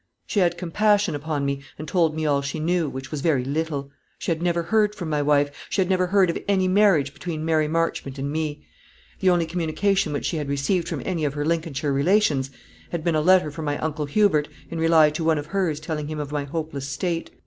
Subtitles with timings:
[0.25, 3.91] She had compassion upon me, and told me all she knew, which was very little.
[4.17, 5.51] She had never heard from my wife.
[5.69, 8.65] She had never heard of any marriage between Mary Marchmont and me.
[9.19, 12.49] The only communication which she had received from any of her Lincolnshire relations
[12.89, 16.07] had been a letter from my uncle Hubert, in reply to one of hers telling
[16.07, 17.29] him of my hopeless state.